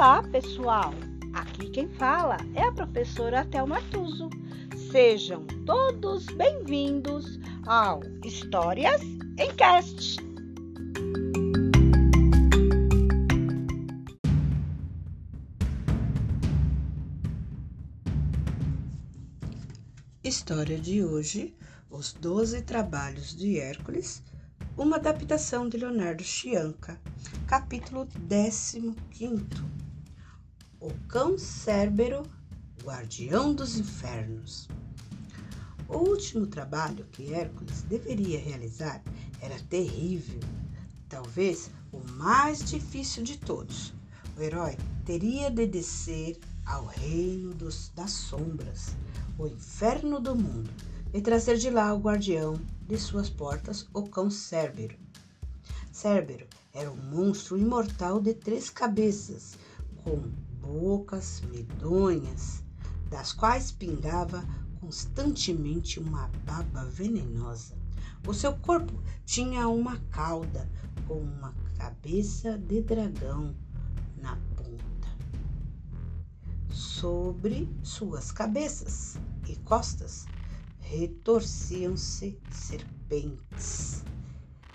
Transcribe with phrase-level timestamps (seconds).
[0.00, 0.94] Olá, pessoal!
[1.34, 4.30] Aqui quem fala é a professora Thelma Tuso.
[4.90, 10.16] Sejam todos bem-vindos ao Histórias em Cast.
[20.24, 21.54] História de hoje:
[21.90, 24.22] Os Doze Trabalhos de Hércules,
[24.78, 26.98] uma adaptação de Leonardo Chianca,
[27.46, 28.08] capítulo
[29.10, 29.79] 15.
[30.82, 32.22] O cão Cérbero,
[32.82, 34.66] guardião dos infernos.
[35.86, 39.02] O último trabalho que Hércules deveria realizar
[39.42, 40.40] era terrível,
[41.06, 43.92] talvez o mais difícil de todos.
[44.38, 48.96] O herói teria de descer ao reino dos, das sombras,
[49.38, 50.70] o inferno do mundo,
[51.12, 54.96] e trazer de lá o guardião de suas portas, o cão Cérbero.
[55.92, 59.58] Cérbero era um monstro imortal de três cabeças,
[60.02, 60.22] com
[60.60, 62.62] bocas medonhas,
[63.08, 64.44] das quais pingava
[64.80, 67.76] constantemente uma baba venenosa.
[68.26, 70.68] O seu corpo tinha uma cauda
[71.06, 73.54] com uma cabeça de dragão
[74.16, 75.08] na ponta.
[76.70, 80.26] Sobre suas cabeças e costas
[80.80, 84.04] retorciam-se serpentes.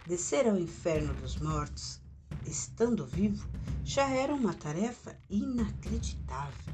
[0.07, 2.01] Descer ao inferno dos mortos,
[2.45, 3.47] estando vivo,
[3.85, 6.73] já era uma tarefa inacreditável.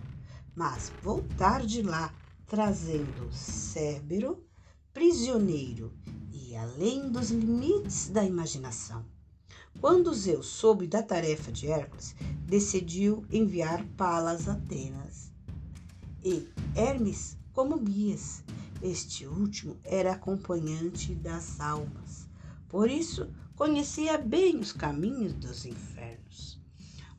[0.55, 2.13] Mas voltar de lá
[2.47, 4.41] trazendo Cérbero
[4.93, 5.93] prisioneiro
[6.31, 9.05] e além dos limites da imaginação.
[9.79, 15.33] Quando Zeus soube da tarefa de Hércules, decidiu enviar Palas a Atenas
[16.23, 18.41] e Hermes como guias.
[18.81, 22.27] Este último era acompanhante das almas.
[22.69, 26.60] Por isso, conhecia bem os caminhos dos infernos.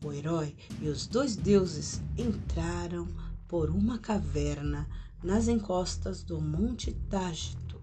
[0.05, 3.07] O herói e os dois deuses entraram
[3.47, 4.89] por uma caverna
[5.23, 7.81] nas encostas do Monte Tágito,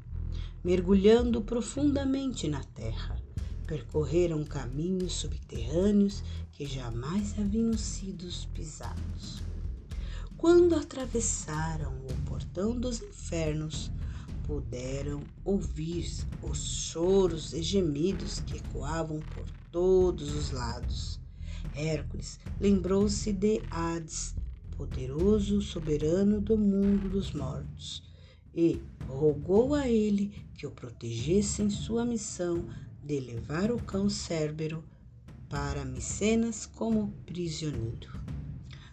[0.61, 3.15] mergulhando profundamente na terra.
[3.65, 6.21] Percorreram caminhos subterrâneos
[6.51, 9.41] que jamais haviam sido pisados.
[10.35, 13.89] Quando atravessaram o portão dos infernos,
[14.45, 16.11] puderam ouvir
[16.41, 21.19] os choros e gemidos que ecoavam por todos os lados.
[21.75, 24.35] Hércules lembrou-se de Hades,
[24.77, 28.03] poderoso soberano do mundo dos mortos,
[28.53, 32.65] e rogou a ele que o protegesse em sua missão
[33.03, 34.83] de levar o cão Cérbero
[35.49, 38.11] para Micenas como prisioneiro.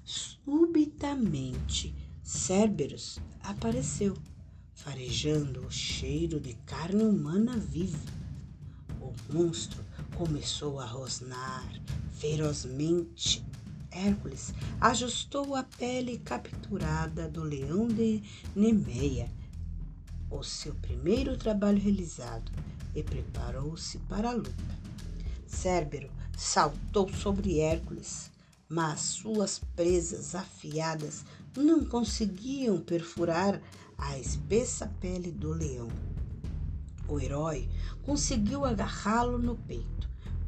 [0.04, 4.16] Subitamente, Cérberus apareceu
[4.72, 7.98] farejando o cheiro de carne humana viva.
[9.00, 9.84] O monstro
[10.16, 11.68] começou a rosnar
[12.18, 13.44] ferozmente.
[13.90, 18.22] Hércules ajustou a pele capturada do leão de
[18.54, 19.30] Nemeia,
[20.30, 22.52] o seu primeiro trabalho realizado,
[22.94, 24.54] e preparou-se para a luta.
[25.46, 28.30] Cérbero saltou sobre Hércules,
[28.68, 31.24] mas suas presas afiadas
[31.56, 33.60] não conseguiam perfurar
[33.96, 35.88] a espessa pele do leão.
[37.08, 37.68] O herói
[38.02, 40.05] conseguiu agarrá-lo no peito,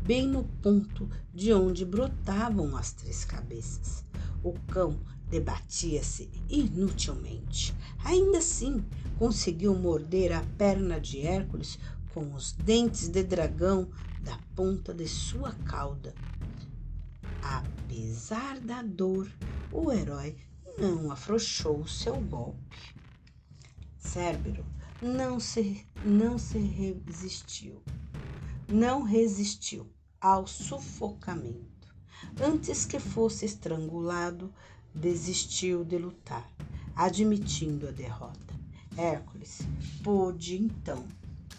[0.09, 4.03] bem no ponto de onde brotavam as três cabeças.
[4.43, 4.99] O cão
[5.29, 7.75] debatia-se inutilmente.
[8.03, 8.83] Ainda assim,
[9.19, 11.79] conseguiu morder a perna de Hércules
[12.15, 13.91] com os dentes de dragão
[14.23, 16.15] da ponta de sua cauda.
[17.43, 19.31] Apesar da dor,
[19.71, 20.39] o herói
[20.79, 22.95] não afrouxou seu golpe.
[23.99, 24.65] Cérbero
[25.03, 27.83] não se, não se resistiu,
[28.71, 29.87] não resistiu
[30.21, 31.95] ao sufocamento.
[32.41, 34.53] Antes que fosse estrangulado,
[34.95, 36.51] desistiu de lutar,
[36.95, 38.55] admitindo a derrota.
[38.97, 39.61] Hércules
[40.03, 41.05] pôde então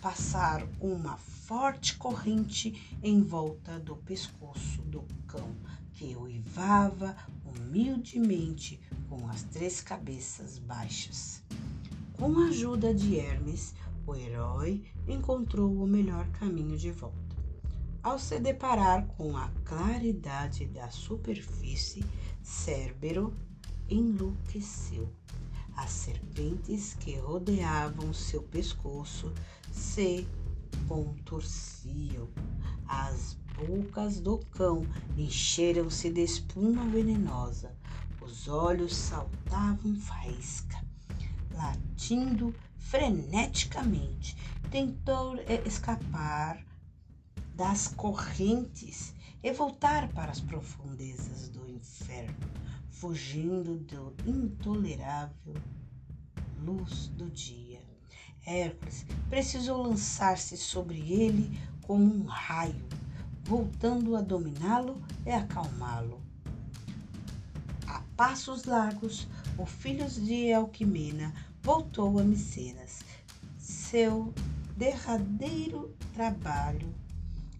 [0.02, 5.56] passar uma forte corrente em volta do pescoço do cão,
[5.94, 8.80] que uivava humildemente
[9.10, 11.42] com as três cabeças baixas.
[12.14, 13.74] Com a ajuda de Hermes,
[14.06, 17.29] o herói encontrou o melhor caminho de volta.
[18.02, 22.04] Ao se deparar com a claridade da superfície,
[22.42, 23.34] Cérbero
[23.90, 25.14] enlouqueceu.
[25.76, 29.34] As serpentes que rodeavam seu pescoço
[29.72, 30.28] se
[30.88, 32.28] contorciam.
[32.88, 34.86] As bocas do cão
[35.18, 37.76] encheram-se de espuma venenosa.
[38.22, 40.80] Os olhos saltavam faísca
[41.60, 44.38] latindo freneticamente,
[44.72, 46.64] tentou eh, escapar
[47.60, 49.14] das correntes
[49.44, 52.48] e voltar para as profundezas do inferno,
[52.90, 55.56] fugindo do intolerável
[56.64, 57.82] luz do dia.
[58.46, 62.88] Hércules precisou lançar-se sobre ele como um raio,
[63.44, 66.22] voltando a dominá-lo e acalmá-lo.
[67.88, 69.28] A passos largos,
[69.58, 73.02] o filho de Alquimena voltou a Micenas.
[73.58, 74.34] Seu
[74.78, 76.96] derradeiro trabalho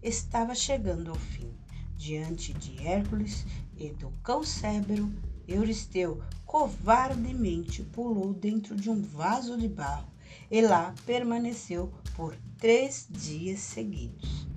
[0.02, 1.50] estava chegando ao fim.
[1.96, 3.44] Diante de Hércules
[3.76, 5.12] e do cão Cébero,
[5.46, 10.08] Euristeu covardemente pulou dentro de um vaso de barro
[10.50, 14.48] e lá permaneceu por três dias seguidos.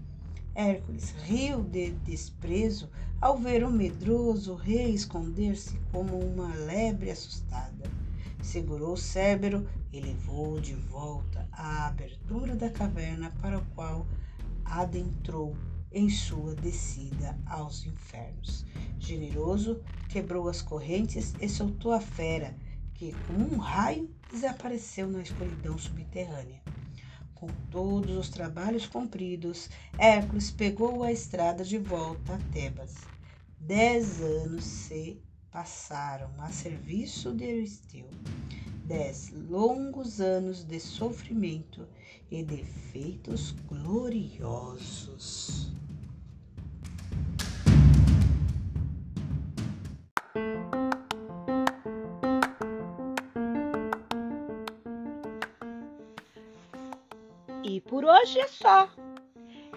[0.56, 7.90] Hércules riu de desprezo ao ver o medroso rei esconder-se como uma lebre assustada.
[8.42, 14.06] Segurou Cébero e levou-o de volta à abertura da caverna para o qual
[14.66, 15.56] adentrou
[15.92, 18.66] em sua descida aos infernos.
[19.00, 22.56] Generoso, quebrou as correntes e soltou a fera,
[22.94, 26.62] que, como um raio, desapareceu na escuridão subterrânea.
[27.36, 32.96] Com todos os trabalhos cumpridos, Hércules pegou a estrada de volta a Tebas.
[33.60, 35.22] Dez anos se
[35.52, 38.10] passaram a serviço de Euristeu.
[38.86, 41.88] Dez longos anos de sofrimento
[42.30, 45.72] e de feitos gloriosos.
[57.64, 58.90] E por hoje é só.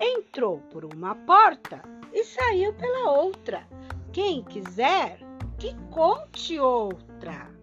[0.00, 1.80] Entrou por uma porta
[2.12, 3.68] e saiu pela outra.
[4.12, 5.20] Quem quiser,
[5.58, 7.55] que conte outra.